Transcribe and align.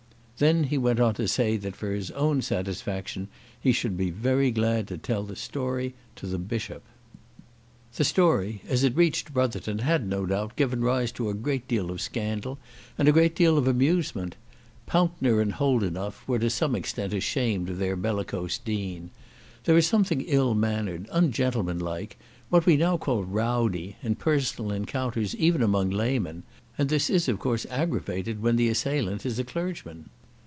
Then 0.41 0.63
he 0.63 0.77
went 0.79 0.99
on 0.99 1.13
to 1.21 1.27
say 1.27 1.55
that 1.57 1.75
for 1.75 1.91
his 1.91 2.09
own 2.09 2.41
satisfaction 2.41 3.27
he 3.59 3.71
should 3.71 3.95
be 3.95 4.09
very 4.09 4.49
glad 4.49 4.87
to 4.87 4.97
tell 4.97 5.21
the 5.21 5.35
story 5.35 5.93
to 6.15 6.25
the 6.25 6.39
Bishop. 6.39 6.81
The 7.95 8.03
story 8.03 8.63
as 8.67 8.83
it 8.83 8.95
reached 8.95 9.35
Brotherton 9.35 9.77
had, 9.77 10.07
no 10.07 10.25
doubt, 10.25 10.55
given 10.55 10.81
rise 10.81 11.11
to 11.11 11.29
a 11.29 11.35
great 11.35 11.67
deal 11.67 11.91
of 11.91 12.01
scandal 12.01 12.57
and 12.97 13.07
a 13.07 13.11
great 13.11 13.35
deal 13.35 13.55
of 13.55 13.67
amusement. 13.67 14.35
Pountner 14.87 15.41
and 15.41 15.53
Holdenough 15.53 16.25
were 16.27 16.39
to 16.39 16.49
some 16.49 16.73
extent 16.75 17.13
ashamed 17.13 17.69
of 17.69 17.77
their 17.77 17.95
bellicose 17.95 18.57
Dean. 18.57 19.11
There 19.65 19.77
is 19.77 19.85
something 19.85 20.21
ill 20.21 20.55
mannered, 20.55 21.07
ungentlemanlike, 21.11 22.17
what 22.49 22.65
we 22.65 22.77
now 22.77 22.97
call 22.97 23.23
rowdy, 23.25 23.95
in 24.01 24.15
personal 24.15 24.71
encounters, 24.71 25.35
even 25.35 25.61
among 25.61 25.91
laymen, 25.91 26.41
and 26.79 26.89
this 26.89 27.11
is 27.11 27.29
of 27.29 27.37
course 27.37 27.67
aggravated 27.69 28.41
when 28.41 28.55
the 28.55 28.69
assailant 28.69 29.23
is 29.23 29.37
a 29.37 29.43
clergyman. 29.43 30.09